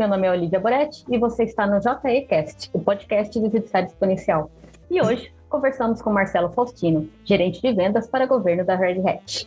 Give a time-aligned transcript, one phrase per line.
[0.00, 4.50] Meu nome é Olivia Boretti e você está no JECast, o podcast do Judiciário Exponencial.
[4.90, 9.46] E hoje conversamos com Marcelo Faustino, gerente de vendas para governo da Red Hat.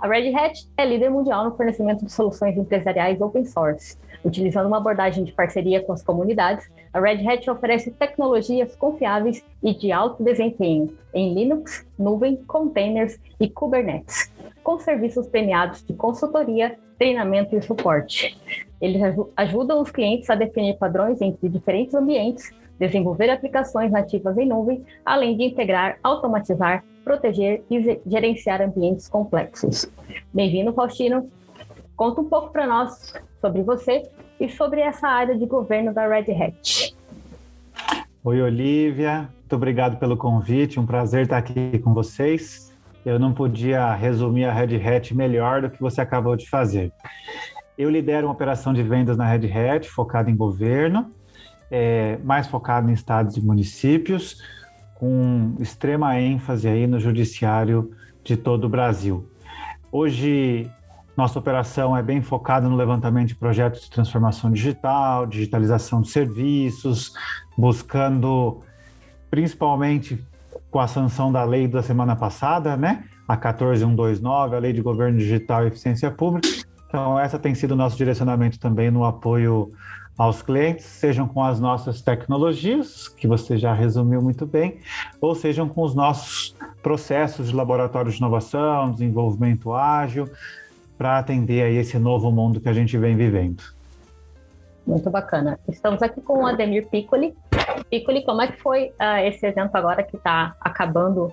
[0.00, 3.98] A Red Hat é líder mundial no fornecimento de soluções empresariais open source.
[4.24, 9.74] Utilizando uma abordagem de parceria com as comunidades, a Red Hat oferece tecnologias confiáveis e
[9.74, 14.32] de alto desempenho em Linux, nuvem, containers e Kubernetes,
[14.64, 18.36] com serviços premiados de consultoria, treinamento e suporte.
[18.78, 24.84] Eles ajudam os clientes a definir padrões entre diferentes ambientes, desenvolver aplicações nativas em nuvem,
[25.04, 29.90] além de integrar, automatizar, proteger e gerenciar ambientes complexos.
[30.32, 31.30] Bem-vindo, Faustino.
[31.96, 34.02] Conta um pouco para nós sobre você
[34.38, 36.94] e sobre essa área de governo da Red Hat.
[38.22, 39.30] Oi, Olivia.
[39.38, 40.78] Muito obrigado pelo convite.
[40.78, 42.69] Um prazer estar aqui com vocês.
[43.04, 46.92] Eu não podia resumir a Red Hat melhor do que você acabou de fazer.
[47.76, 51.10] Eu lidero uma operação de vendas na Red Hat, focada em governo,
[51.70, 54.42] é, mais focada em estados e municípios,
[54.96, 57.90] com extrema ênfase aí no judiciário
[58.22, 59.26] de todo o Brasil.
[59.90, 60.70] Hoje,
[61.16, 67.14] nossa operação é bem focada no levantamento de projetos de transformação digital, digitalização de serviços,
[67.56, 68.60] buscando
[69.30, 70.22] principalmente
[70.70, 73.04] com a sanção da lei da semana passada, né?
[73.26, 76.48] A 14129, a Lei de Governo Digital e Eficiência Pública,
[76.90, 79.72] então, essa tem sido o nosso direcionamento também no apoio
[80.18, 84.80] aos clientes, sejam com as nossas tecnologias, que você já resumiu muito bem,
[85.20, 90.28] ou sejam com os nossos processos de laboratório de inovação, desenvolvimento ágil,
[90.98, 93.62] para atender a esse novo mundo que a gente vem vivendo.
[94.84, 95.60] Muito bacana.
[95.68, 97.34] Estamos aqui com o Ademir Piccoli.
[97.90, 101.32] Piccoli, como é que foi uh, esse evento agora que está acabando?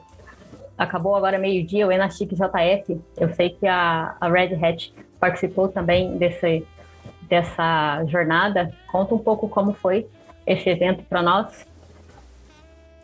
[0.78, 3.01] Acabou agora meio-dia, o Enachic JF.
[3.17, 6.63] Eu sei que a, a Red Hat participou também desse,
[7.23, 8.72] dessa jornada.
[8.91, 10.07] Conta um pouco como foi
[10.45, 11.66] esse evento para nós.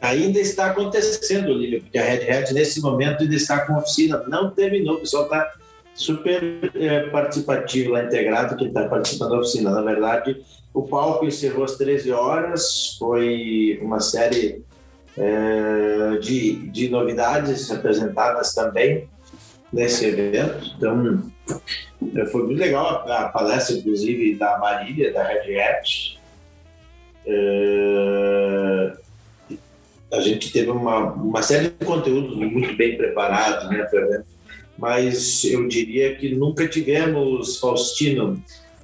[0.01, 4.51] Ainda está acontecendo, Lívia, porque a Red Hat nesse momento ainda está com oficina, não
[4.51, 5.53] terminou, o pessoal está
[5.93, 9.71] super é, participativo lá integrado, que está participando da oficina.
[9.71, 10.43] Na verdade,
[10.73, 14.63] o palco encerrou às 13 horas, foi uma série
[15.17, 19.07] é, de, de novidades apresentadas também
[19.71, 20.73] nesse evento.
[20.77, 21.31] Então,
[22.15, 26.19] é, foi muito legal a, palestra, inclusive, da Marília, da Red Hat.
[27.25, 28.93] É,
[30.11, 34.25] a gente teve uma, uma série de conteúdos muito bem preparados né, para o evento,
[34.77, 38.41] mas eu diria que nunca tivemos, Faustino,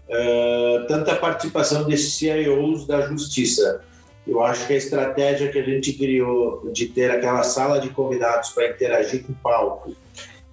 [0.07, 3.81] é, tanta participação desses CIOs da justiça.
[4.27, 8.49] Eu acho que a estratégia que a gente criou de ter aquela sala de convidados
[8.49, 9.95] para interagir com o palco,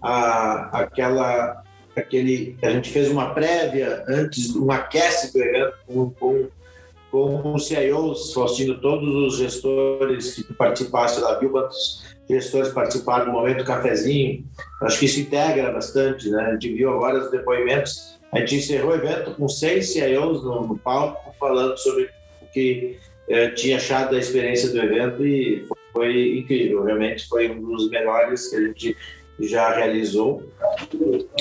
[0.00, 1.62] a, aquela
[1.94, 6.48] aquele a gente fez uma prévia antes um aquece do evento com, com,
[7.10, 13.64] com os CIOs, Faustino, todos os gestores que participaram da quantos gestores participaram do momento
[13.64, 14.44] cafezinho.
[14.82, 16.42] Acho que isso integra bastante, né?
[16.42, 18.18] A gente viu agora os depoimentos.
[18.32, 22.10] A gente encerrou o evento com seis CIOs no, no palco falando sobre
[22.42, 26.82] o que eh, tinha achado da experiência do evento e foi, foi incrível.
[26.82, 28.96] Realmente foi um dos melhores que a gente
[29.38, 30.42] já realizou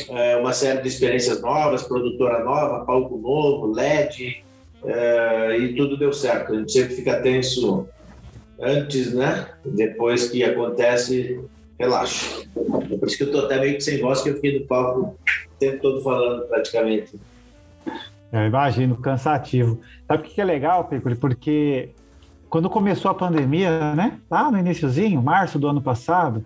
[0.09, 4.44] é, uma série de experiências novas, produtora nova, palco novo, LED,
[4.85, 6.53] é, e tudo deu certo.
[6.53, 7.87] A gente sempre fica tenso
[8.59, 9.47] antes, né?
[9.65, 11.39] Depois que acontece,
[11.79, 12.43] relaxa.
[12.91, 14.65] É por isso que eu estou até meio que sem voz, que eu fiquei no
[14.65, 17.19] palco o tempo todo falando praticamente.
[18.31, 19.79] Eu imagino, cansativo.
[20.07, 21.15] Sabe o que é legal, Piccoli?
[21.15, 21.89] Porque
[22.49, 24.19] quando começou a pandemia, né?
[24.29, 26.43] Lá no iníciozinho, março do ano passado,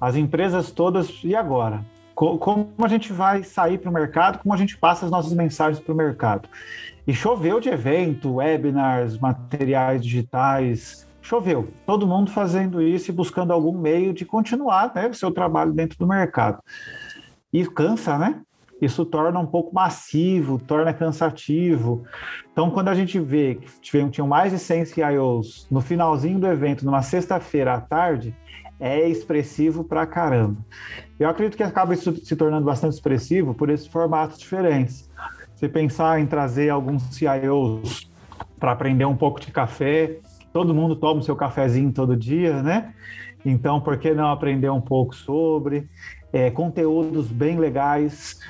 [0.00, 1.84] as empresas todas, e agora?
[2.16, 5.78] Como a gente vai sair para o mercado, como a gente passa as nossas mensagens
[5.78, 6.48] para o mercado?
[7.06, 11.68] E choveu de evento, webinars, materiais digitais, choveu.
[11.84, 15.98] Todo mundo fazendo isso e buscando algum meio de continuar né, o seu trabalho dentro
[15.98, 16.58] do mercado.
[17.52, 18.40] E cansa, né?
[18.80, 22.02] Isso torna um pouco massivo, torna cansativo.
[22.50, 26.84] Então, quando a gente vê que tinham mais de 100 CIOs no finalzinho do evento,
[26.84, 28.34] numa sexta-feira à tarde,
[28.78, 30.56] é expressivo pra caramba.
[31.18, 35.10] Eu acredito que acaba se tornando bastante expressivo por esses formatos diferentes.
[35.54, 38.10] Você pensar em trazer alguns CIOs
[38.58, 40.18] para aprender um pouco de café,
[40.52, 42.94] todo mundo toma o seu cafezinho todo dia, né?
[43.44, 45.88] Então, por que não aprender um pouco sobre
[46.32, 48.40] é, conteúdos bem legais?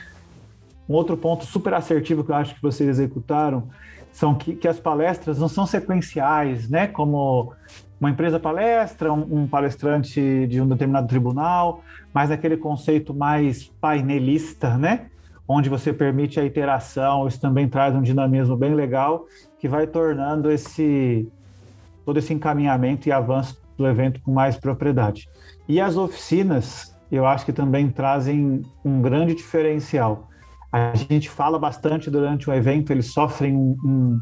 [0.88, 3.69] Um outro ponto super assertivo que eu acho que vocês executaram
[4.11, 6.87] são que, que as palestras não são sequenciais, né?
[6.87, 7.52] Como
[8.00, 11.82] uma empresa palestra, um, um, palestrante de um determinado tribunal,
[12.12, 15.06] mas aquele conceito mais painelista, né?
[15.48, 19.26] onde você permite a iteração, isso também traz um dinamismo bem legal,
[19.58, 21.28] que vai tornando esse
[22.04, 25.28] todo esse encaminhamento e avanço do evento com mais propriedade.
[25.69, 30.28] E as oficinas, eu acho que também trazem um grande diferencial.
[30.70, 34.20] A gente fala bastante durante o evento, eles sofrem um, um,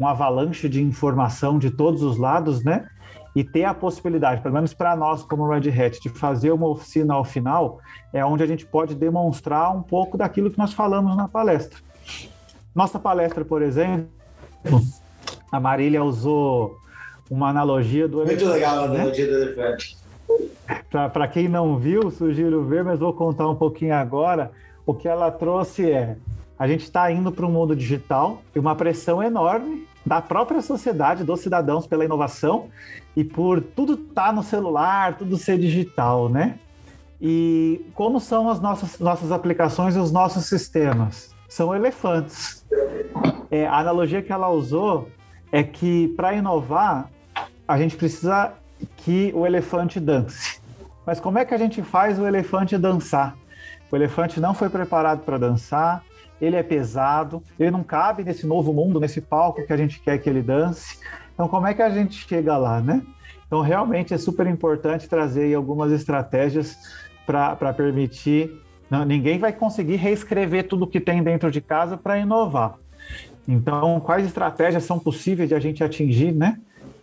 [0.00, 2.86] um avalanche de informação de todos os lados, né?
[3.34, 7.14] E ter a possibilidade, pelo menos para nós como Red Hat, de fazer uma oficina
[7.14, 7.80] ao final,
[8.12, 11.78] é onde a gente pode demonstrar um pouco daquilo que nós falamos na palestra.
[12.74, 14.08] Nossa palestra, por exemplo,
[15.50, 16.76] a Marília usou
[17.30, 18.96] uma analogia do Muito legal a né?
[18.96, 19.96] analogia do elefante.
[21.12, 24.52] Para quem não viu, sugiro ver, mas vou contar um pouquinho agora.
[24.86, 26.16] O que ela trouxe é:
[26.58, 31.24] a gente está indo para um mundo digital e uma pressão enorme da própria sociedade,
[31.24, 32.68] dos cidadãos pela inovação
[33.16, 36.58] e por tudo estar tá no celular, tudo ser digital, né?
[37.20, 41.34] E como são as nossas, nossas aplicações e os nossos sistemas?
[41.48, 42.66] São elefantes.
[43.50, 45.08] É, a analogia que ela usou
[45.50, 47.08] é que para inovar,
[47.66, 48.52] a gente precisa
[48.96, 50.60] que o elefante dance.
[51.06, 53.36] Mas como é que a gente faz o elefante dançar?
[53.90, 56.02] O elefante não foi preparado para dançar,
[56.40, 60.18] ele é pesado, ele não cabe nesse novo mundo, nesse palco que a gente quer
[60.18, 60.98] que ele dance.
[61.32, 63.02] Então, como é que a gente chega lá, né?
[63.46, 66.76] Então, realmente é super importante trazer algumas estratégias
[67.26, 68.60] para permitir.
[68.90, 72.74] Não, ninguém vai conseguir reescrever tudo que tem dentro de casa para inovar.
[73.46, 76.58] Então, quais estratégias são possíveis de a gente atingir, né?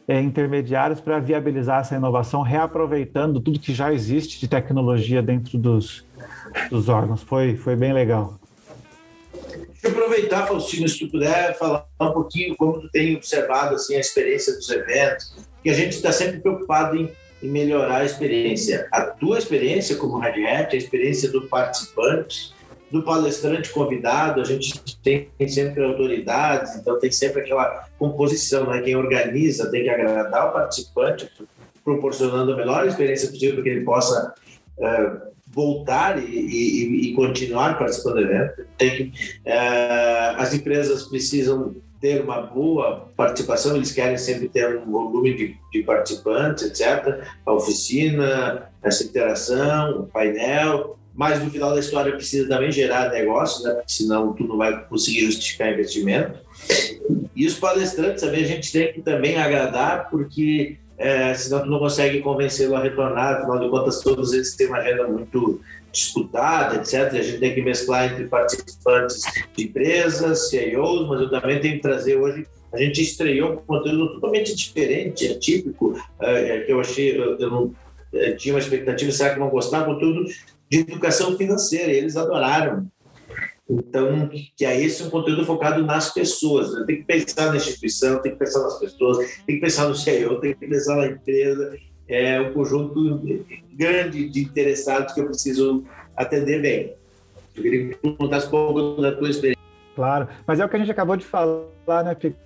[0.08, 6.06] É, intermediários para viabilizar essa inovação, reaproveitando tudo que já existe de tecnologia dentro dos,
[6.70, 7.22] dos órgãos.
[7.22, 8.41] Foi, foi bem legal.
[9.84, 14.00] Eu aproveitar, Faustino, se tu puder falar um pouquinho como tu tem observado assim, a
[14.00, 15.34] experiência dos eventos,
[15.64, 17.12] que a gente está sempre preocupado em,
[17.42, 18.88] em, melhorar a experiência.
[18.92, 22.54] A tua experiência como Red Hat, a experiência do participante,
[22.92, 28.82] do palestrante convidado, a gente tem sempre autoridades, então tem sempre aquela composição, né?
[28.82, 31.28] quem organiza tem que agradar o participante,
[31.84, 34.34] proporcionando a melhor experiência possível para que ele possa
[34.78, 38.66] uh, voltar e, e, e, continuar participando do evento.
[38.78, 44.92] Tem que, é, as empresas precisam ter uma boa participação, eles querem sempre ter um
[44.92, 47.24] volume de, de participantes, etc.
[47.46, 53.64] A oficina, essa interação, o painel, mas no final da história precisa também gerar negócio,
[53.64, 53.76] né?
[53.76, 56.40] porque senão tu não vai conseguir justificar investimento.
[57.36, 61.80] E os palestrantes também a gente tem que também agradar, porque é, senão tu não
[61.80, 65.60] consegue convencê-lo a retornar, afinal de contas todos eles têm uma agenda muito
[65.92, 67.14] disputada, etc.
[67.14, 69.22] A gente tem que mesclar entre participantes
[69.56, 74.14] de empresas, CEOs, mas eu também tenho que trazer hoje, a gente estreou um conteúdo
[74.14, 77.76] totalmente diferente, atípico, é, que eu achei, eu, eu não
[78.14, 79.86] eu tinha uma expectativa, será que vão gostar?
[79.86, 80.26] Conteúdo
[80.70, 82.88] de educação financeira, eles adoraram.
[83.72, 86.74] Então, que é esse um conteúdo focado nas pessoas.
[86.74, 86.84] Né?
[86.86, 90.42] Tem que pensar na instituição, tem que pensar nas pessoas, tem que pensar no CEO,
[90.42, 91.78] tem que pensar na empresa.
[92.08, 93.18] É um conjunto
[93.74, 95.86] grande de interessados que eu preciso
[96.18, 96.94] atender bem.
[97.56, 99.62] Eu queria que contasse um pouco da tua experiência.
[99.96, 102.38] Claro, mas é o que a gente acabou de falar, né, Pico?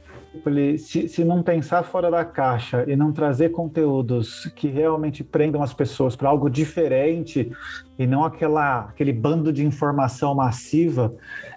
[0.77, 5.73] Se, se não pensar fora da caixa e não trazer conteúdos que realmente prendam as
[5.73, 7.51] pessoas para algo diferente
[7.97, 11.13] e não aquela, aquele bando de informação massiva,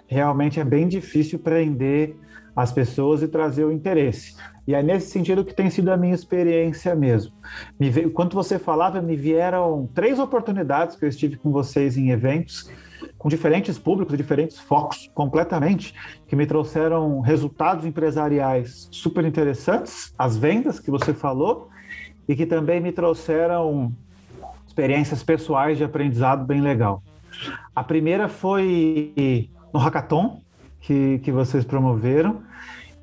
[0.07, 2.15] realmente é bem difícil prender
[2.55, 4.35] as pessoas e trazer o interesse.
[4.67, 7.33] E é nesse sentido que tem sido a minha experiência mesmo.
[7.79, 12.11] Me veio, quando você falava, me vieram três oportunidades que eu estive com vocês em
[12.11, 12.69] eventos
[13.17, 15.93] com diferentes públicos, diferentes focos completamente,
[16.27, 21.69] que me trouxeram resultados empresariais super interessantes, as vendas que você falou,
[22.27, 23.91] e que também me trouxeram
[24.67, 27.01] experiências pessoais de aprendizado bem legal.
[27.75, 30.41] A primeira foi no Hackathon,
[30.79, 32.41] que, que vocês promoveram,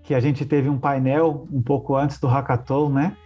[0.03, 3.17] que a gente teve um painel um pouco antes do Hackathon, né?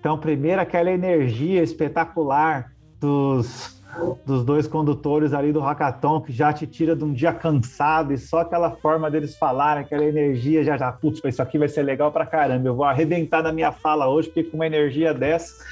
[0.00, 3.77] Então, primeiro, aquela energia espetacular dos
[4.24, 8.18] dos dois condutores ali do hackathon que já te tira de um dia cansado e
[8.18, 12.12] só aquela forma deles falarem, aquela energia já já, putz, isso aqui vai ser legal
[12.12, 15.64] pra caramba, eu vou arrebentar na minha fala hoje, porque com uma energia dessa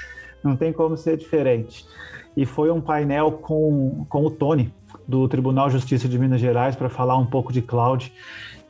[0.42, 1.86] não tem como ser diferente.
[2.36, 4.72] E foi um painel com, com o Tony,
[5.08, 8.12] do Tribunal de Justiça de Minas Gerais, para falar um pouco de cloud.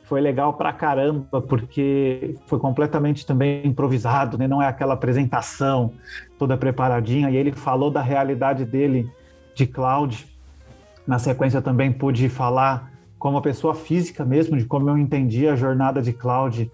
[0.03, 4.47] Foi legal pra caramba, porque foi completamente também improvisado, né?
[4.47, 5.91] não é aquela apresentação
[6.39, 9.09] toda preparadinha, e ele falou da realidade dele
[9.57, 10.25] de cloud.
[11.05, 16.01] Na sequência também pude falar como pessoa física mesmo, de como eu entendi a jornada
[16.01, 16.71] de cloud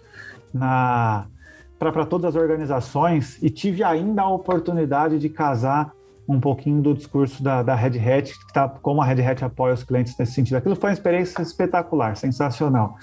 [1.79, 5.91] para todas as organizações e tive ainda a oportunidade de casar
[6.27, 9.73] um pouquinho do discurso da, da Red Hat, que tá, como a Red Hat apoia
[9.73, 10.57] os clientes nesse sentido.
[10.57, 12.95] Aquilo foi uma experiência espetacular, sensacional.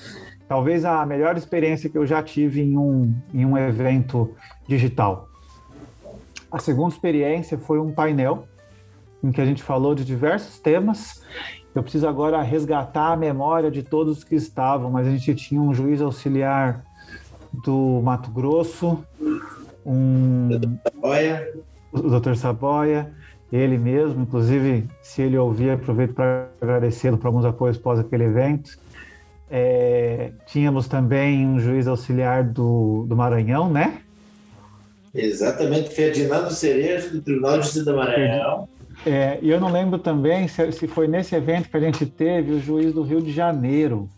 [0.49, 4.35] Talvez a melhor experiência que eu já tive em um, em um evento
[4.67, 5.29] digital.
[6.51, 8.49] A segunda experiência foi um painel
[9.23, 11.23] em que a gente falou de diversos temas.
[11.75, 15.73] Eu preciso agora resgatar a memória de todos que estavam, mas a gente tinha um
[15.73, 16.85] juiz auxiliar
[17.65, 19.05] do Mato Grosso,
[19.85, 20.49] um
[21.93, 22.35] o Dr.
[22.35, 23.13] Saboia,
[23.53, 28.79] ele mesmo, inclusive, se ele ouvir, aproveito para agradecê-lo por alguns apoios após aquele evento.
[29.51, 34.03] É, tínhamos também um juiz auxiliar do, do Maranhão, né?
[35.13, 38.69] Exatamente, Ferdinando Cerejo, do Tribunal de Justiça do Maranhão.
[39.07, 42.53] É, e eu não lembro também se, se foi nesse evento que a gente teve
[42.53, 44.09] o juiz do Rio de Janeiro.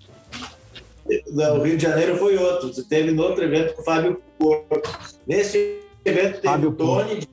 [1.31, 2.73] Não, o Rio de Janeiro foi outro.
[2.73, 4.99] Você teve no outro evento com o Fábio Porto.
[5.27, 7.29] Nesse evento teve Fábio o Tony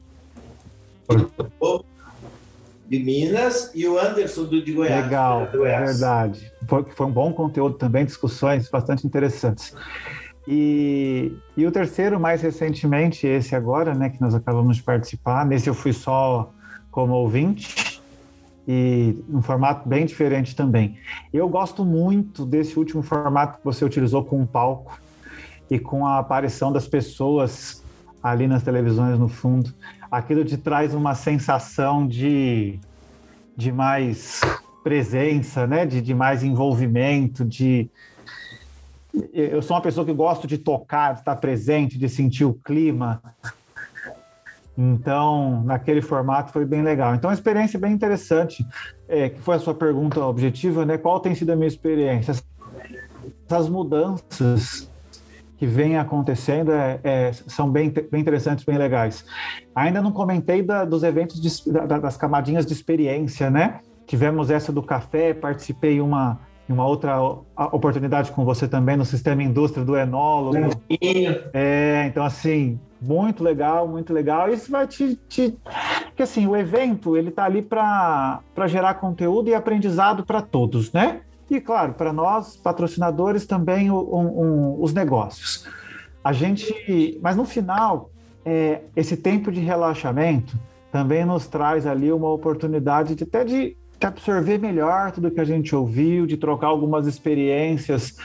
[2.88, 5.06] de Minas e o Anderson do de Goiás.
[5.06, 5.82] Legal, Goiás.
[5.82, 6.52] é verdade.
[6.68, 9.76] Foi, foi um bom conteúdo também, discussões bastante interessantes.
[10.48, 15.46] E, e o terceiro, mais recentemente, esse agora, né, que nós acabamos de participar.
[15.46, 16.52] Nesse eu fui só
[16.92, 18.02] como ouvinte
[18.68, 20.98] e um formato bem diferente também.
[21.34, 25.00] Eu gosto muito desse último formato que você utilizou com o palco
[25.70, 27.84] e com a aparição das pessoas
[28.22, 29.74] ali nas televisões no fundo
[30.12, 32.80] aquilo te traz uma sensação de,
[33.56, 34.42] de mais
[34.84, 35.86] presença, né?
[35.86, 37.90] de, de mais envolvimento, de,
[39.34, 43.22] eu sou uma pessoa que gosto de tocar, de estar presente, de sentir o clima.
[44.82, 47.14] Então, naquele formato foi bem legal.
[47.14, 48.66] Então, a experiência bem interessante,
[49.10, 50.98] é, que foi a sua pergunta objetiva, né?
[50.98, 52.34] Qual tem sido a minha experiência?
[53.46, 54.90] Essas mudanças
[55.58, 59.26] que vem acontecendo é, é, são bem, bem interessantes, bem legais.
[59.76, 63.82] Ainda não comentei da, dos eventos, de, da, das camadinhas de experiência, né?
[64.08, 67.20] Tivemos essa do café, participei uma uma outra
[67.74, 70.56] oportunidade com você também no sistema indústria do enólogo.
[71.52, 74.50] É, então assim, muito legal, muito legal.
[74.50, 75.58] Isso vai te, te...
[76.06, 81.22] porque assim, o evento ele tá ali para gerar conteúdo e aprendizado para todos, né?
[81.50, 85.68] E, claro, para nós, patrocinadores, também um, um, os negócios.
[86.24, 88.12] A gente, mas no final,
[88.46, 90.56] é, esse tempo de relaxamento
[90.92, 95.76] também nos traz ali uma oportunidade de até de, absorver melhor tudo que a gente
[95.76, 98.16] ouviu, de trocar algumas experiências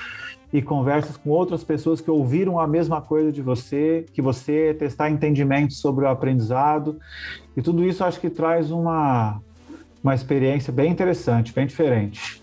[0.54, 5.10] e conversas com outras pessoas que ouviram a mesma coisa de você, que você testar
[5.10, 6.96] entendimentos sobre o aprendizado.
[7.56, 9.42] E tudo isso acho que traz uma,
[10.00, 12.40] uma experiência bem interessante, bem diferente.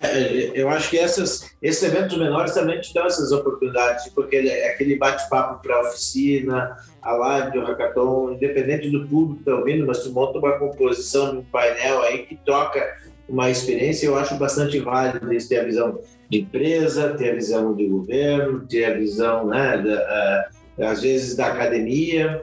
[0.00, 4.72] É, eu acho que essas, esses eventos menores também te dão essas oportunidades, porque é
[4.72, 10.02] aquele bate-papo para oficina, a live, o hackathon, independente do público que está ouvindo, mas
[10.02, 12.84] tu monta uma composição um painel aí que toca
[13.28, 17.74] uma experiência, eu acho bastante válido isso, ter a visão de empresa, ter a visão
[17.74, 20.50] de governo, ter a visão, né, da,
[20.90, 22.42] às vezes, da academia.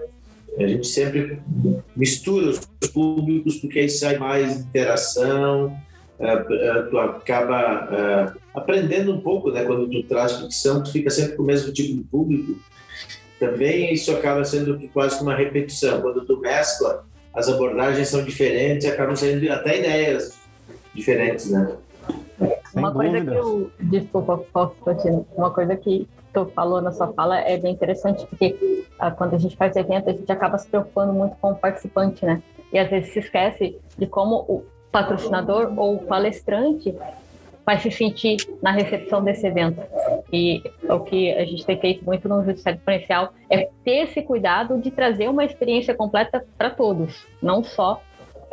[0.58, 1.40] A gente sempre
[1.96, 2.60] mistura os
[2.92, 5.76] públicos porque aí sai mais interação,
[6.90, 9.66] tu acaba aprendendo um pouco, né?
[9.66, 12.56] Quando tu traz ficção, tu fica sempre com o mesmo tipo de público.
[13.38, 16.02] Também isso acaba sendo quase uma repetição.
[16.02, 20.40] Quando tu mescla, as abordagens são diferentes, acabam saindo até ideias
[20.94, 21.76] diferentes, né?
[22.76, 23.72] Uma coisa que eu.
[23.80, 25.26] Desculpa, Faustino.
[25.36, 29.38] Uma coisa que tu falou na sua fala é bem interessante, porque ah, quando a
[29.38, 32.42] gente faz evento, a gente acaba se preocupando muito com o participante, né?
[32.74, 34.66] E às vezes se esquece de como o,
[34.96, 36.96] patrocinador ou palestrante
[37.66, 39.82] vai se sentir na recepção desse evento.
[40.32, 44.80] E o que a gente tem feito muito no Judiciário Exponencial é ter esse cuidado
[44.80, 48.02] de trazer uma experiência completa para todos, não só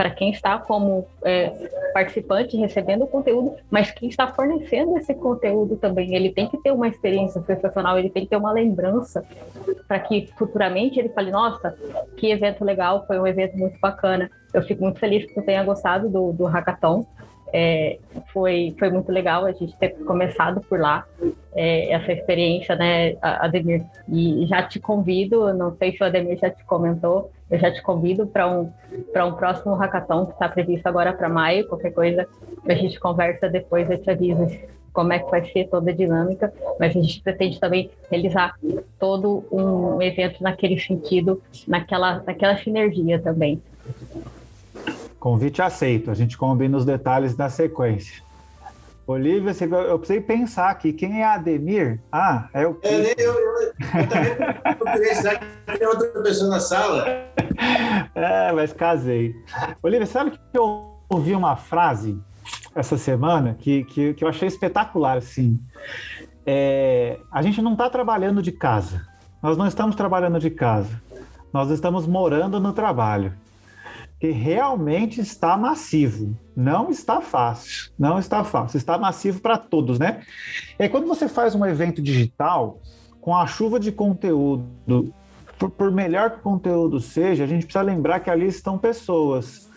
[0.02, 1.50] para quem está como é,
[1.94, 6.16] participante recebendo o conteúdo, mas quem está fornecendo esse conteúdo também.
[6.16, 9.24] Ele tem que ter uma experiência sensacional, ele tem que ter uma lembrança
[9.86, 11.72] para que futuramente ele fale: nossa,
[12.16, 14.28] que evento legal, foi um evento muito bacana.
[14.52, 17.06] Eu fico muito feliz que você tenha gostado do, do hackathon.
[17.52, 17.98] É,
[18.32, 21.04] foi, foi muito legal a gente ter começado por lá,
[21.54, 23.84] é, essa experiência, né, Ademir?
[24.08, 27.82] E já te convido, não sei se o Ademir já te comentou, eu já te
[27.82, 32.26] convido para um, um próximo hackathon que está previsto agora para maio, qualquer coisa,
[32.66, 34.46] a gente conversa depois, eu te aviso
[34.92, 38.54] como é que vai ser toda a dinâmica, mas a gente pretende também realizar
[38.98, 43.60] todo um evento naquele sentido, naquela, naquela sinergia também.
[45.22, 48.24] Convite aceito, a gente combina os detalhes da sequência.
[49.06, 49.52] Olivia,
[49.88, 52.00] eu precisei pensar aqui, quem é Ademir?
[52.10, 52.76] Ah, é o.
[52.82, 53.72] É, eu, eu, eu,
[54.78, 57.06] também tem outra pessoa na sala.
[58.16, 59.32] é, mas casei.
[59.80, 62.20] Olivia, sabe que eu ouvi uma frase
[62.74, 65.56] essa semana que, que, que eu achei espetacular, assim.
[66.44, 69.06] É, a gente não está trabalhando de casa.
[69.40, 71.00] Nós não estamos trabalhando de casa.
[71.52, 73.40] Nós estamos morando no trabalho.
[74.22, 76.38] Que realmente está massivo.
[76.54, 77.90] Não está fácil.
[77.98, 78.76] Não está fácil.
[78.76, 80.22] Está massivo para todos, né?
[80.78, 82.80] Aí, quando você faz um evento digital,
[83.20, 84.64] com a chuva de conteúdo,
[85.58, 89.68] por, por melhor que o conteúdo seja, a gente precisa lembrar que ali estão pessoas.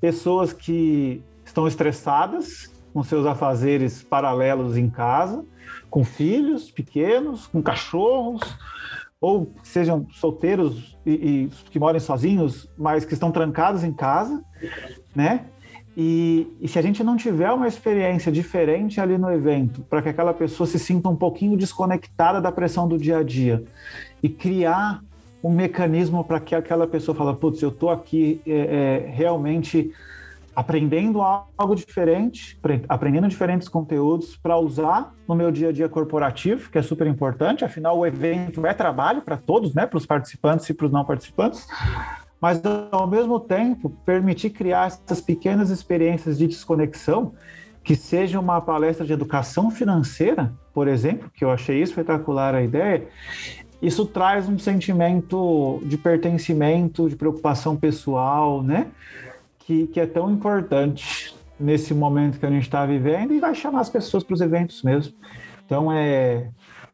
[0.00, 5.46] Pessoas que estão estressadas com seus afazeres paralelos em casa,
[5.88, 8.42] com filhos pequenos, com cachorros,
[9.24, 14.44] ou sejam solteiros e, e, que morem sozinhos, mas que estão trancados em casa,
[15.16, 15.46] né?
[15.96, 20.10] E, e, se a gente não tiver uma experiência diferente ali no evento, para que
[20.10, 23.64] aquela pessoa se sinta um pouquinho desconectada da pressão do dia a dia
[24.22, 25.00] e criar
[25.42, 29.90] um mecanismo para que aquela pessoa fala, putz, eu estou aqui é, é, realmente
[30.54, 32.58] aprendendo algo diferente,
[32.88, 37.64] aprendendo diferentes conteúdos para usar no meu dia a dia corporativo, que é super importante.
[37.64, 39.86] Afinal, o evento é trabalho para todos, né?
[39.86, 41.66] Para os participantes e para os não participantes.
[42.40, 42.60] Mas,
[42.92, 47.32] ao mesmo tempo, permitir criar essas pequenas experiências de desconexão,
[47.82, 53.06] que seja uma palestra de educação financeira, por exemplo, que eu achei espetacular a ideia,
[53.80, 58.86] isso traz um sentimento de pertencimento, de preocupação pessoal, né?
[59.66, 63.80] Que, que é tão importante nesse momento que a gente está vivendo e vai chamar
[63.80, 65.14] as pessoas para os eventos mesmo.
[65.64, 66.48] Então é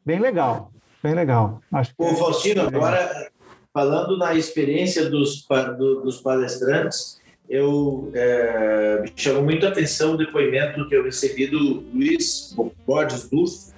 [0.04, 0.70] bem legal,
[1.02, 1.60] bem legal.
[1.72, 3.30] Acho que Ô, Faustino, é agora
[3.72, 5.46] falando na experiência dos,
[5.78, 11.46] do, dos palestrantes, eu é, me chamou muito a atenção o depoimento que eu recebi
[11.46, 12.54] do Luiz
[12.86, 13.72] Borges Dufo,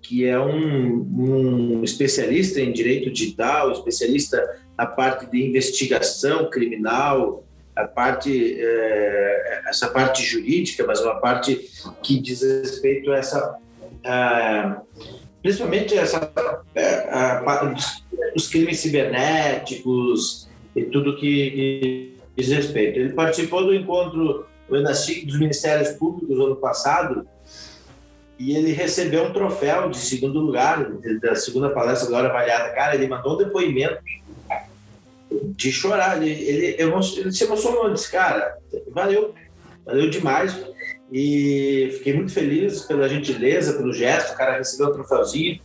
[0.00, 7.44] que é um, um especialista em direito digital, especialista na parte de investigação criminal,
[7.82, 11.68] a parte, é, essa parte jurídica, mas uma parte
[12.02, 13.58] que diz respeito a essa,
[14.04, 14.82] a,
[15.42, 16.30] principalmente essa,
[16.74, 17.74] é, a, a,
[18.34, 22.98] os crimes cibernéticos e tudo que, que, diz respeito.
[22.98, 27.26] Ele participou do encontro do ENASTIC dos Ministérios Públicos ano passado
[28.38, 30.90] e ele recebeu um troféu de segundo lugar,
[31.20, 32.70] da segunda palestra agora avaliada.
[32.70, 33.98] Cara, ele mandou um depoimento
[35.30, 36.22] de chorar.
[36.22, 38.56] Ele, ele, ele se emocionou, disse, cara,
[38.90, 39.34] valeu,
[39.84, 40.56] valeu demais.
[41.12, 44.32] E fiquei muito feliz pela gentileza, pelo gesto.
[44.32, 45.60] O cara recebeu o troféuzinho.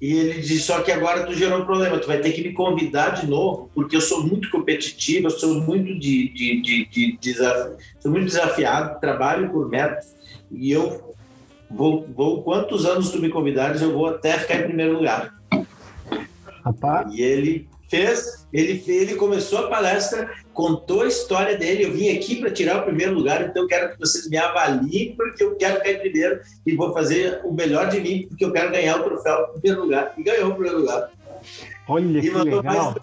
[0.00, 2.52] E ele disse: Só que agora tu gerou um problema, tu vai ter que me
[2.52, 7.16] convidar de novo, porque eu sou muito competitivo, eu sou muito, de, de, de, de
[7.18, 10.08] desafio, sou muito desafiado, trabalho por métodos,
[10.50, 11.14] e eu
[11.70, 15.32] vou, vou, quantos anos tu me convidares, eu vou até ficar em primeiro lugar.
[16.64, 17.14] Rapaz.
[17.14, 21.84] E ele fez, ele, ele começou a palestra, contou a história dele.
[21.84, 25.14] Eu vim aqui para tirar o primeiro lugar, então eu quero que vocês me avaliem,
[25.16, 28.72] porque eu quero em primeiro e vou fazer o melhor de mim, porque eu quero
[28.72, 30.12] ganhar o troféu em primeiro lugar.
[30.18, 31.10] E ganhou o primeiro lugar.
[31.86, 32.94] Olha e que legal.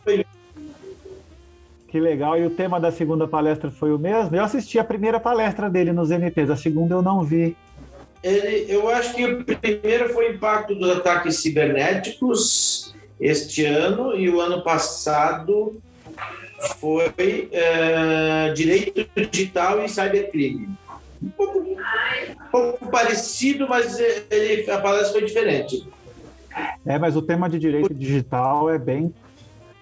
[1.87, 2.37] Que legal.
[2.37, 4.35] E o tema da segunda palestra foi o mesmo?
[4.35, 7.55] Eu assisti a primeira palestra dele nos MPs, a segunda eu não vi.
[8.23, 12.90] Ele, eu acho que o primeiro foi o impacto dos ataques cibernéticos
[13.21, 15.79] este ano e o ano passado
[16.79, 20.69] foi é, direito digital e cybercrime.
[21.21, 25.87] Um pouco, um pouco parecido, mas ele, a palestra foi diferente.
[26.85, 29.13] É, mas o tema de direito digital é bem,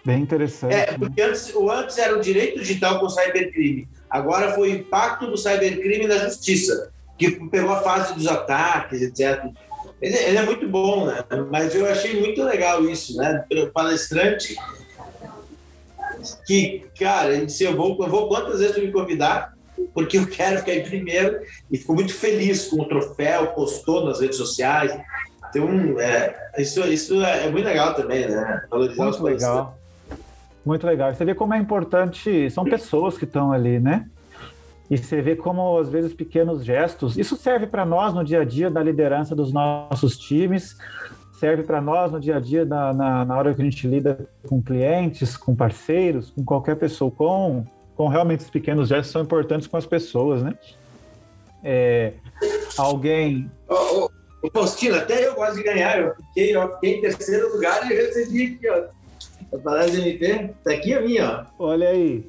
[0.06, 0.75] bem interessante.
[0.75, 3.88] É, porque antes, o antes era o direito digital com cybercrime.
[4.10, 9.45] Agora foi o impacto do cybercrime na justiça, que pegou a fase dos ataques, etc.
[10.01, 11.23] Ele, ele, é muito bom, né?
[11.51, 13.43] Mas eu achei muito legal isso, né?
[13.51, 14.55] O palestrante
[16.45, 19.53] que, cara, ele disse, eu vou, eu vou quantas vezes tu me convidar,
[19.93, 21.39] porque eu quero ficar em primeiro,
[21.71, 24.97] e ficou muito feliz com o troféu, postou nas redes sociais.
[25.49, 28.62] Então, é, isso, isso é muito legal também, né?
[28.69, 29.77] Valorizar muito os legal.
[30.65, 31.13] Muito legal.
[31.13, 34.05] Você vê como é importante, são pessoas que estão ali, né?
[34.89, 37.17] E você vê como, às vezes, pequenos gestos.
[37.17, 40.78] Isso serve para nós no dia a dia da liderança dos nossos times,
[41.39, 44.28] serve para nós no dia a dia, na, na, na, hora que a gente lida
[44.47, 47.12] com clientes, com parceiros, com qualquer pessoa.
[47.12, 50.54] Com, com realmente os pequenos gestos são importantes com as pessoas, né?
[51.63, 52.13] É,
[52.78, 53.49] alguém.
[53.67, 54.10] Ô,
[54.41, 55.99] ô, Faustino, até eu gosto de ganhar.
[55.99, 58.99] Eu fiquei, eu fiquei em terceiro lugar e recebi aqui, ó.
[59.56, 61.65] A palestra MP, tá aqui a minha, ó.
[61.67, 62.25] Olha aí.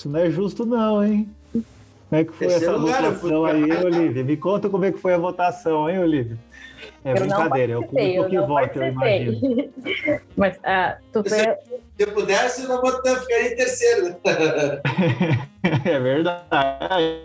[0.00, 1.28] Isso não é justo, não, hein?
[1.52, 1.64] Como
[2.12, 4.24] é que foi Terceiro essa lugar, votação aí, Olivia?
[4.24, 6.38] Me conta como é que foi a votação, hein, Olivia?
[7.04, 9.70] É eu brincadeira, é o público que vota, eu imagino.
[10.34, 11.58] Mas uh, tu se, se
[11.98, 14.16] eu pudesse, eu não ficaria em terceiro.
[15.84, 17.20] é verdade.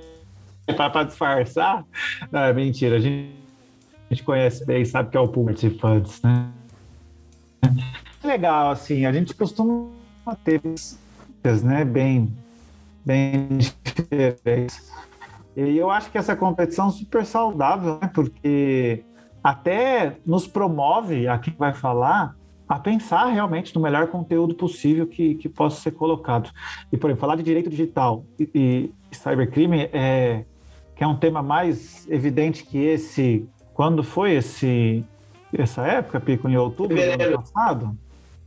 [0.76, 1.86] Para disfarçar?
[2.30, 2.98] Não, é mentira.
[2.98, 3.34] A gente,
[4.12, 6.50] a gente conhece bem, sabe que é o público participantes, né?
[8.22, 9.88] Legal, assim, a gente costuma
[10.44, 10.60] ter
[11.64, 12.36] né, bem
[13.06, 14.92] bem diferentes.
[15.56, 18.10] E eu acho que essa competição é super saudável, né?
[18.14, 19.06] porque
[19.44, 22.36] até nos promove, a quem vai falar,
[22.68, 26.50] a pensar realmente no melhor conteúdo possível que, que possa ser colocado.
[26.92, 30.44] E, por exemplo, falar de direito digital e, e cybercrime é,
[30.96, 33.48] que é um tema mais evidente que esse.
[33.74, 35.06] Quando foi esse
[35.54, 37.98] essa época, Pico, em outubro do ano passado?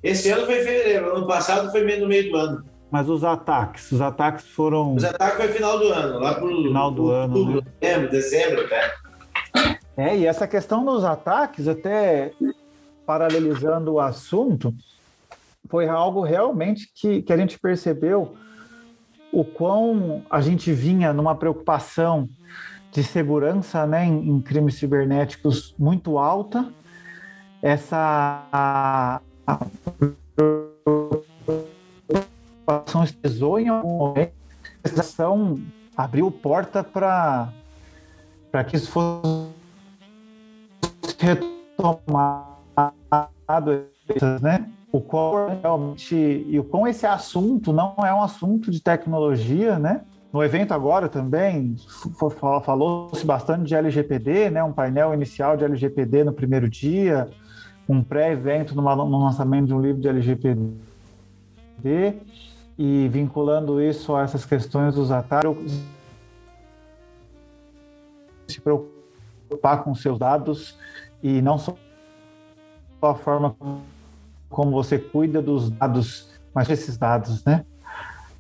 [0.03, 2.65] Esse ano foi em fevereiro, ano passado foi no meio do ano.
[2.91, 4.95] Mas os ataques, os ataques foram.
[4.95, 7.73] Os ataques foi final do ano, lá pro final do ano, outubro, né?
[7.81, 8.95] dezembro, dezembro até.
[9.97, 12.33] É, e essa questão dos ataques, até
[13.05, 14.75] paralelizando o assunto,
[15.69, 18.35] foi algo realmente que, que a gente percebeu
[19.33, 22.29] o quão a gente vinha numa preocupação
[22.91, 26.73] de segurança né, em, em crimes cibernéticos muito alta.
[27.61, 29.59] Essa a, a
[32.69, 34.33] situação estesou em algum momento,
[34.85, 35.59] a situação
[35.97, 37.51] abriu porta para
[38.67, 39.49] que isso fosse
[41.19, 42.53] retomado,
[44.43, 44.69] né?
[44.93, 50.03] O qual realmente e o esse assunto não é um assunto de tecnologia, né?
[50.31, 51.75] No evento agora também
[52.63, 54.63] falou-se bastante de LGPD, né?
[54.63, 57.31] Um painel inicial de LGPD no primeiro dia,
[57.89, 60.77] um pré-evento no lançamento de um livro de LGPD
[62.79, 65.83] e vinculando isso a essas questões dos ataques,
[68.47, 70.79] se preocupar com seus dados
[71.21, 71.75] e não só
[73.03, 73.57] a forma
[74.49, 77.65] como você cuida dos dados, mas esses dados, né?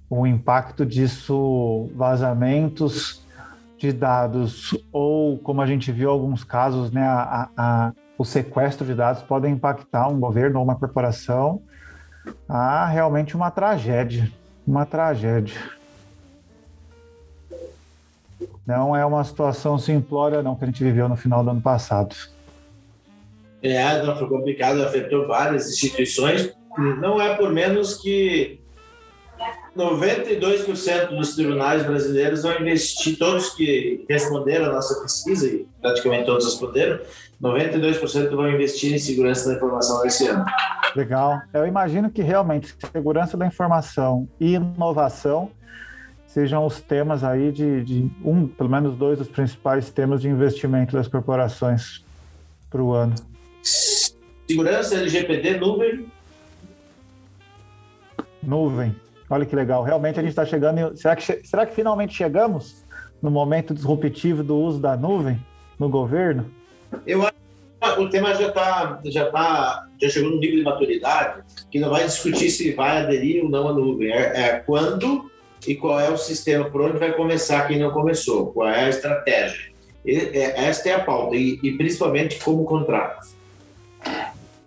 [0.09, 3.23] O impacto disso, vazamentos
[3.77, 7.03] de dados ou como a gente viu alguns casos, né?
[7.03, 11.63] A, a, o sequestro de dados podem impactar um governo ou uma corporação
[12.49, 14.31] ah, realmente uma tragédia.
[14.67, 15.57] Uma tragédia.
[18.67, 22.15] Não é uma situação simplória, não, que a gente viveu no final do ano passado.
[23.63, 26.53] É, não, foi complicado, afetou várias instituições.
[27.01, 28.61] Não é por menos que
[29.77, 36.45] 92% dos tribunais brasileiros vão investir, todos que responderam a nossa pesquisa, e praticamente todos
[36.45, 37.01] responderam,
[37.41, 40.45] 92% vão investir em segurança da informação esse ano.
[40.97, 41.41] Legal.
[41.53, 45.51] Eu imagino que realmente segurança da informação e inovação
[46.27, 50.97] sejam os temas aí de, de um, pelo menos dois dos principais temas de investimento
[50.97, 52.05] das corporações
[52.69, 53.15] para o ano.
[53.63, 56.07] Segurança, LGPD, nuvem.
[58.43, 58.97] Nuvem.
[59.31, 59.83] Olha que legal.
[59.83, 60.79] Realmente a gente está chegando.
[60.79, 60.97] Em...
[60.97, 62.85] Será, que, será que finalmente chegamos
[63.23, 65.39] no momento disruptivo do uso da nuvem
[65.79, 66.51] no governo?
[67.07, 67.33] Eu acho
[67.95, 71.91] que o tema já está, já tá, já chegou no nível de maturidade que não
[71.91, 74.11] vai discutir se vai aderir ou não à nuvem.
[74.13, 75.31] É, é quando
[75.67, 78.89] e qual é o sistema, por onde vai começar quem não começou, qual é a
[78.89, 79.71] estratégia.
[80.05, 83.29] E, é, esta é a pauta, e, e principalmente como contrato.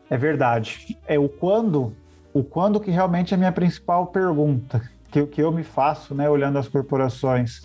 [0.10, 0.98] É verdade.
[1.08, 1.94] É o quando,
[2.34, 4.82] o quando que realmente é a minha principal pergunta,
[5.12, 7.62] que, que eu me faço, né, olhando as corporações.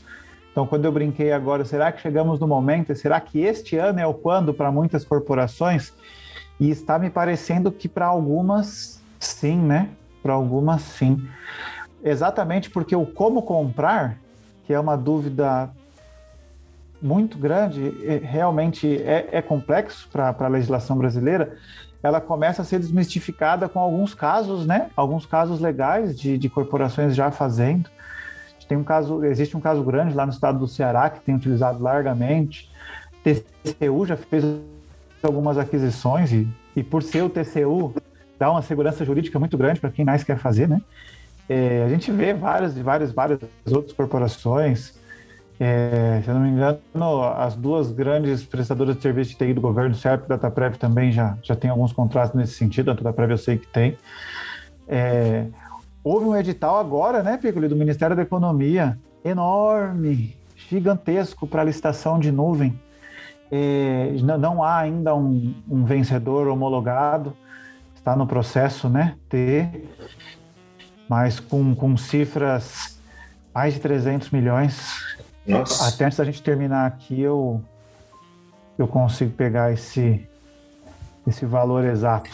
[0.56, 2.94] Então, quando eu brinquei agora, será que chegamos no momento?
[2.94, 5.92] Será que este ano é o quando para muitas corporações?
[6.58, 9.90] E está me parecendo que para algumas, sim, né?
[10.22, 11.28] Para algumas, sim.
[12.02, 14.16] Exatamente porque o como comprar,
[14.64, 15.68] que é uma dúvida
[17.02, 17.90] muito grande,
[18.22, 21.54] realmente é, é complexo para a legislação brasileira,
[22.02, 24.88] ela começa a ser desmistificada com alguns casos, né?
[24.96, 27.90] Alguns casos legais de, de corporações já fazendo.
[28.68, 31.82] Tem um caso, existe um caso grande lá no estado do Ceará que tem utilizado
[31.82, 32.70] largamente.
[33.22, 34.44] TCU já fez
[35.22, 37.94] algumas aquisições e, e por ser o TCU
[38.38, 40.80] dá uma segurança jurídica muito grande para quem mais quer fazer, né?
[41.48, 44.98] É, a gente vê várias várias, várias outras corporações.
[45.58, 46.78] É, se eu não me engano,
[47.36, 51.36] as duas grandes prestadoras de serviço de TI do governo, CERP e DataPrev, também já,
[51.42, 52.90] já tem alguns contratos nesse sentido.
[52.90, 53.96] A DataPrev eu sei que tem.
[54.86, 55.46] É,
[56.08, 62.30] Houve um edital agora, né, Piccoli, do Ministério da Economia, enorme, gigantesco para licitação de
[62.30, 62.80] nuvem.
[63.50, 67.36] É, não há ainda um, um, vencedor homologado,
[67.96, 69.84] está no processo, né, ter,
[71.08, 73.00] mas com, com cifras
[73.52, 75.88] mais de 300 milhões Nossa.
[75.88, 77.60] Até antes da gente terminar aqui, eu,
[78.78, 80.24] eu consigo pegar esse,
[81.26, 82.30] esse valor exato.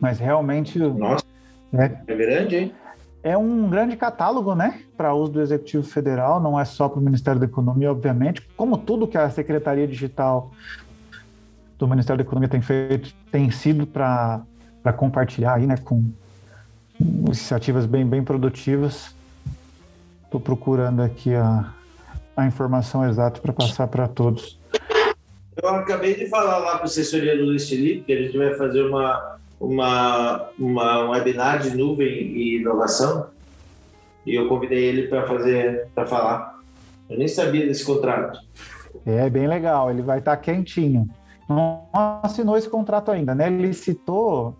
[0.00, 0.80] Mas realmente.
[0.80, 1.25] Nossa.
[1.72, 2.74] É, é grande, hein?
[3.22, 7.02] É um grande catálogo, né, para uso do Executivo Federal, não é só para o
[7.02, 10.52] Ministério da Economia, obviamente, como tudo que a Secretaria Digital
[11.76, 14.44] do Ministério da Economia tem feito, tem sido para
[14.96, 16.04] compartilhar aí, né, com
[17.00, 19.14] iniciativas bem, bem produtivas.
[20.24, 21.72] Estou procurando aqui a,
[22.36, 24.58] a informação exata para passar para todos.
[25.60, 28.54] Eu acabei de falar lá para a assessoria do Luiz Felipe que a gente vai
[28.54, 33.28] fazer uma, uma, uma um webinar de nuvem e inovação
[34.26, 36.58] e eu convidei ele para fazer, para falar.
[37.08, 38.40] Eu nem sabia desse contrato.
[39.06, 41.08] É bem legal, ele vai estar tá quentinho.
[41.48, 41.82] Não
[42.24, 43.46] assinou esse contrato ainda, né?
[43.46, 44.56] Ele citou,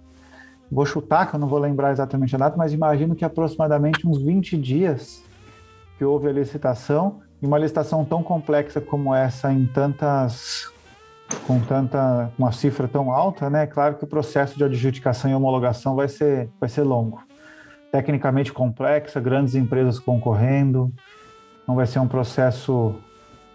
[0.71, 4.23] vou chutar que eu não vou lembrar exatamente a data, mas imagino que aproximadamente uns
[4.23, 5.25] 20 dias
[5.99, 10.71] que houve a licitação, e uma licitação tão complexa como essa em tantas
[11.47, 13.65] com tanta uma cifra tão alta, né?
[13.65, 17.21] É claro que o processo de adjudicação e homologação vai ser vai ser longo.
[17.91, 20.93] Tecnicamente complexa, grandes empresas concorrendo,
[21.67, 22.95] não vai ser um processo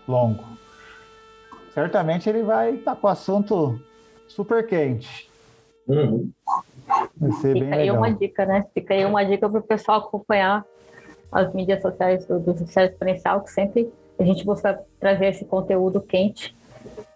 [0.07, 0.43] longo.
[1.73, 3.79] Certamente ele vai estar tá com o assunto
[4.27, 5.29] super quente.
[5.88, 6.29] Uhum.
[7.17, 7.97] Vai ser Fica bem aí legal.
[7.97, 8.65] uma dica, né?
[8.73, 10.65] Fica aí uma dica para o pessoal acompanhar
[11.31, 16.01] as mídias sociais do, do Sucesso Exponencial, que sempre a gente busca trazer esse conteúdo
[16.01, 16.55] quente.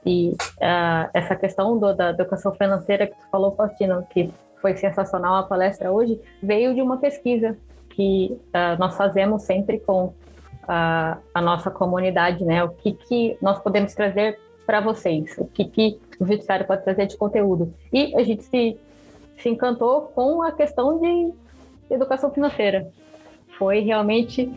[0.06, 5.36] E uh, essa questão do, da educação financeira que tu falou, Faustino, que foi sensacional
[5.36, 7.58] a palestra hoje, veio de uma pesquisa
[7.90, 10.14] que uh, nós fazemos sempre com uh,
[11.34, 12.64] a nossa comunidade, né?
[12.64, 17.06] O que, que nós podemos trazer para vocês, o que, que o judiciário pode trazer
[17.06, 17.74] de conteúdo.
[17.94, 18.78] E a gente se,
[19.38, 21.34] se encantou com a questão de
[21.90, 22.92] educação financeira
[23.58, 24.52] foi realmente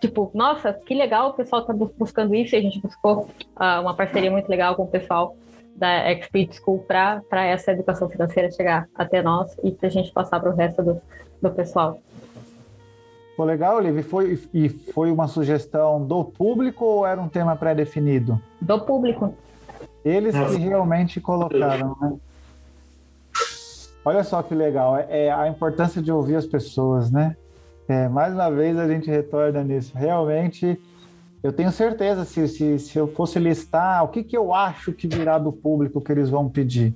[0.00, 2.54] tipo, nossa, que legal o pessoal está buscando isso.
[2.54, 5.36] E a gente buscou uh, uma parceria muito legal com o pessoal
[5.76, 10.40] da Expert School para essa educação financeira chegar até nós e para a gente passar
[10.40, 11.00] para o resto do,
[11.40, 11.98] do pessoal.
[13.36, 14.02] Foi legal, Olivia.
[14.02, 18.40] Foi, e foi uma sugestão do público ou era um tema pré-definido?
[18.60, 19.32] Do público.
[20.04, 22.16] Eles que realmente colocaram, né?
[24.04, 27.36] Olha só que legal, é, é a importância de ouvir as pessoas, né?
[27.88, 29.96] É, mais uma vez a gente retorna nisso.
[29.96, 30.78] Realmente,
[31.42, 35.08] eu tenho certeza, se, se, se eu fosse listar o que, que eu acho que
[35.08, 36.94] virá do público que eles vão pedir,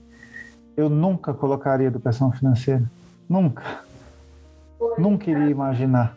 [0.77, 2.85] eu nunca colocaria educação financeira.
[3.27, 3.63] Nunca.
[4.99, 6.15] Nunca iria imaginar.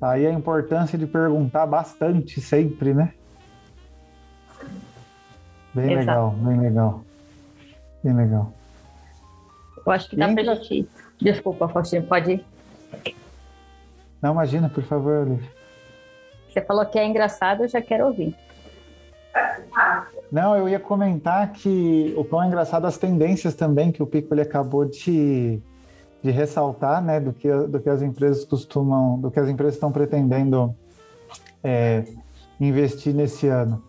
[0.00, 3.12] Aí a importância de perguntar bastante sempre, né?
[5.74, 5.98] Bem Exato.
[5.98, 7.04] legal, bem legal.
[8.02, 8.52] Bem legal.
[9.84, 10.88] Eu acho que dá para gente.
[11.20, 12.44] Desculpa, Faustino, pode ir.
[14.20, 15.50] Não, imagina, por favor, Olivia.
[16.48, 18.36] Você falou que é engraçado, eu já quero ouvir.
[20.30, 24.34] Não, eu ia comentar que o quão é engraçado as tendências também que o Pico
[24.34, 25.60] ele acabou de,
[26.22, 29.90] de ressaltar, né, do que, do que as empresas costumam, do que as empresas estão
[29.90, 30.74] pretendendo
[31.62, 32.04] é,
[32.60, 33.82] investir nesse ano.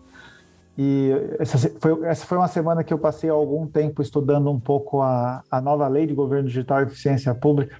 [0.76, 5.02] E essa foi, essa foi uma semana que eu passei algum tempo estudando um pouco
[5.02, 7.76] a, a nova lei de governo digital e eficiência pública,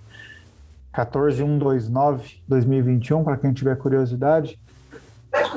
[0.95, 4.59] 14129-2021, para quem tiver curiosidade.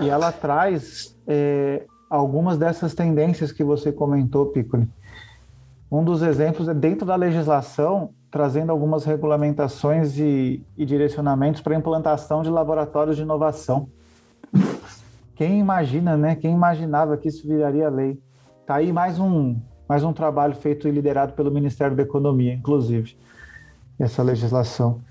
[0.01, 4.87] E ela traz é, algumas dessas tendências que você comentou, Piccoli.
[5.91, 12.41] Um dos exemplos é dentro da legislação, trazendo algumas regulamentações e, e direcionamentos para implantação
[12.41, 13.87] de laboratórios de inovação
[15.35, 16.35] quem imagina, né?
[16.35, 18.17] Quem imaginava que isso viraria lei?
[18.65, 23.17] Tá aí mais um, mais um trabalho feito e liderado pelo Ministério da Economia, inclusive,
[23.99, 25.01] essa legislação.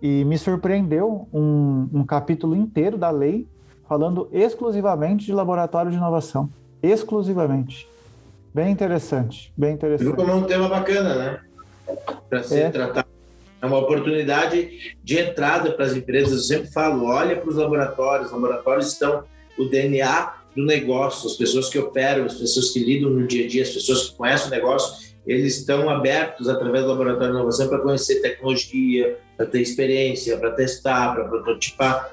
[0.00, 3.46] E me surpreendeu um, um capítulo inteiro da lei
[3.88, 6.50] falando exclusivamente de laboratório de inovação.
[6.82, 7.88] Exclusivamente.
[8.54, 10.06] Bem interessante, bem interessante.
[10.06, 11.40] Viu como é um tema bacana, né?
[12.28, 12.70] Para ser é.
[12.70, 13.08] tratado.
[13.60, 16.32] É uma oportunidade de entrada para as empresas.
[16.32, 18.28] Eu sempre falo, olha para os laboratórios.
[18.28, 19.24] Os laboratórios estão
[19.58, 23.48] o DNA do negócio, as pessoas que operam, as pessoas que lidam no dia a
[23.48, 27.68] dia, as pessoas que conhecem o negócio, eles estão abertos através do laboratório de inovação
[27.68, 32.10] para conhecer tecnologia, para ter experiência, para testar, para prototipar.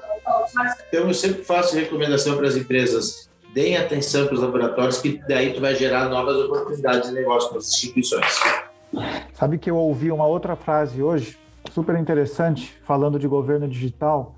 [0.88, 5.52] Então eu sempre faço recomendação para as empresas, deem atenção para os laboratórios, que daí
[5.54, 8.40] tu vai gerar novas oportunidades de negócio para as instituições.
[9.34, 11.38] Sabe que eu ouvi uma outra frase hoje,
[11.72, 14.34] super interessante, falando de governo digital,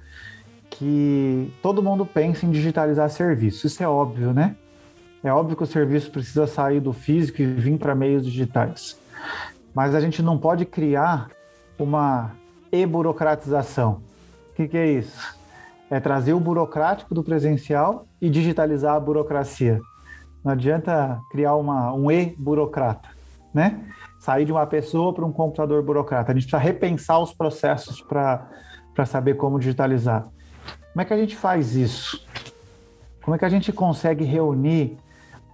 [0.70, 3.72] que todo mundo pensa em digitalizar serviços.
[3.72, 4.56] Isso é óbvio, né?
[5.22, 8.96] É óbvio que o serviço precisa sair do físico e vir para meios digitais.
[9.74, 11.28] Mas a gente não pode criar
[11.78, 12.32] uma
[12.70, 14.00] e-burocratização.
[14.50, 15.38] O que, que é isso?
[15.90, 19.80] é trazer o burocrático do presencial e digitalizar a burocracia.
[20.44, 23.08] Não adianta criar uma, um e-burocrata,
[23.52, 23.80] né?
[24.20, 26.32] Sair de uma pessoa para um computador burocrata.
[26.32, 30.28] A gente precisa repensar os processos para saber como digitalizar.
[30.92, 32.26] Como é que a gente faz isso?
[33.22, 34.98] Como é que a gente consegue reunir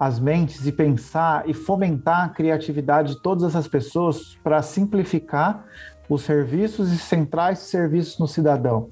[0.07, 5.65] as mentes e pensar e fomentar a criatividade de todas essas pessoas para simplificar
[6.09, 8.91] os serviços e centrar esses serviços no cidadão?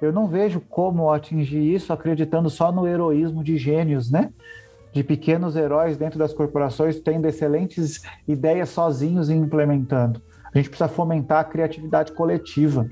[0.00, 4.30] Eu não vejo como atingir isso acreditando só no heroísmo de gênios, né?
[4.92, 10.20] De pequenos heróis dentro das corporações tendo excelentes ideias sozinhos e implementando.
[10.52, 12.86] A gente precisa fomentar a criatividade coletiva.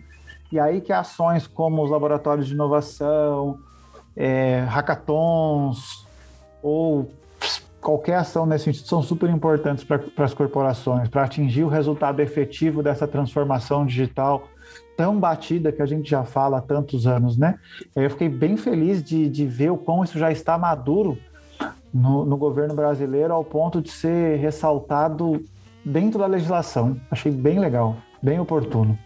[0.51, 3.59] E aí que ações como os laboratórios de inovação,
[4.17, 6.07] é, hackathons
[6.63, 7.11] ou
[7.85, 12.83] qualquer ação nesse sentido são super importantes para as corporações, para atingir o resultado efetivo
[12.83, 14.49] dessa transformação digital
[14.97, 17.59] tão batida que a gente já fala há tantos anos, né?
[17.95, 21.19] Eu fiquei bem feliz de, de ver o quão isso já está maduro
[21.93, 25.45] no, no governo brasileiro ao ponto de ser ressaltado
[25.85, 26.97] dentro da legislação.
[27.11, 28.99] Achei bem legal, bem oportuno.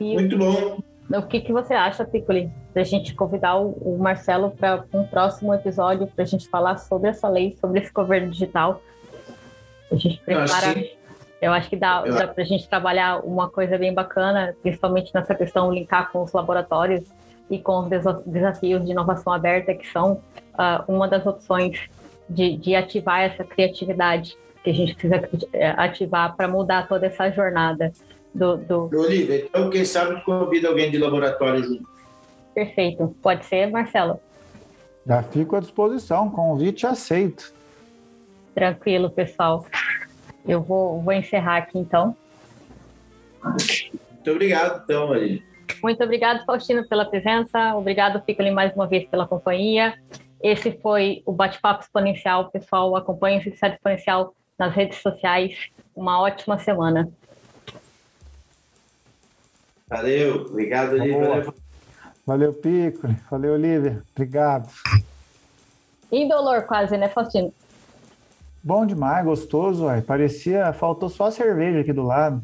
[0.00, 0.82] Muito bom.
[1.10, 6.06] O que, que você acha, Piccoli, da gente convidar o, Marcelo para um próximo episódio
[6.06, 8.80] para a gente falar sobre essa lei, sobre esse governo digital?
[9.90, 11.00] A gente prepara.
[11.40, 15.34] Eu acho que dá, dá para a gente trabalhar uma coisa bem bacana, principalmente nessa
[15.34, 17.02] questão linkar com os laboratórios
[17.48, 17.88] e com os
[18.26, 20.20] desafios de inovação aberta, que são
[20.54, 21.88] uh, uma das opções
[22.28, 27.30] de, de, ativar essa criatividade que a gente precisa eh, ativar para mudar toda essa
[27.30, 27.90] jornada
[28.32, 28.96] do, do...
[28.96, 31.99] Olivia, então quem sabe convida alguém de laboratório junto.
[32.54, 33.14] Perfeito.
[33.22, 34.20] Pode ser, Marcelo?
[35.06, 37.54] Já fico à disposição, convite aceito.
[38.54, 39.64] Tranquilo, pessoal.
[40.46, 42.16] Eu vou, vou encerrar aqui então.
[43.42, 45.42] Muito obrigado, então, Maria.
[45.82, 47.74] Muito obrigado, Faustino, pela presença.
[47.74, 49.94] Obrigado, Ficoli, mais uma vez pela companhia.
[50.42, 52.50] Esse foi o Bate-Papo Exponencial.
[52.50, 55.70] Pessoal, acompanhe o Cidade Exponencial nas redes sociais.
[55.94, 57.10] Uma ótima semana.
[59.88, 61.52] Valeu, obrigado, Olivia.
[62.30, 63.08] Valeu, Pico.
[63.28, 64.04] Valeu, Olivia.
[64.14, 64.68] Obrigado.
[66.12, 67.52] Indolor quase, né, Faustino?
[68.62, 70.00] Bom demais, gostoso, uai.
[70.00, 72.40] Parecia, faltou só a cerveja aqui do lado.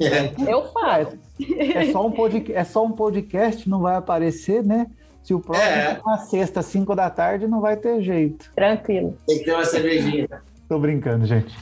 [0.00, 0.50] É.
[0.50, 1.16] Eu faço.
[1.56, 4.88] É, só um podcast, é só um podcast, não vai aparecer, né?
[5.22, 6.00] Se o próximo é.
[6.04, 8.50] na sexta, cinco da tarde, não vai ter jeito.
[8.56, 9.16] Tranquilo.
[9.24, 10.28] Tem que ter uma cervejinha.
[10.68, 11.56] Tô brincando, gente.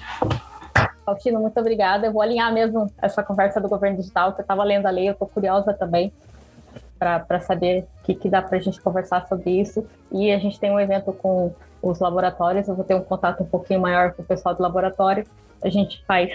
[1.05, 2.07] Faustino, muito obrigada.
[2.07, 5.09] Eu vou alinhar mesmo essa conversa do governo digital, que eu estava lendo a lei,
[5.09, 6.11] eu estou curiosa também
[7.27, 9.87] para saber o que, que dá para a gente conversar sobre isso.
[10.13, 13.47] E a gente tem um evento com os laboratórios, eu vou ter um contato um
[13.47, 15.25] pouquinho maior com o pessoal do laboratório.
[15.63, 16.31] A gente faz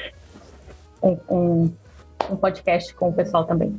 [1.02, 1.72] um, um,
[2.30, 3.76] um podcast com o pessoal também.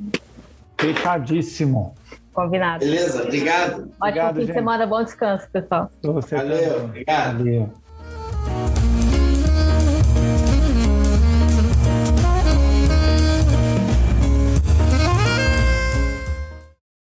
[0.79, 1.95] Fechadíssimo.
[2.33, 2.85] Combinado.
[2.85, 3.73] Beleza, obrigado.
[3.75, 4.49] Ótimo obrigado, fim gente.
[4.49, 5.91] de semana, bom descanso, pessoal.
[6.03, 6.85] Você Valeu, também.
[6.85, 7.39] obrigado.
[7.39, 7.80] Valeu.